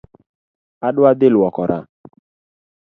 [0.87, 1.77] Adwa dhi luokora